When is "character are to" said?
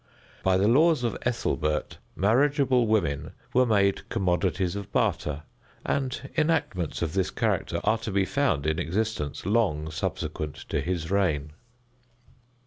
7.29-8.11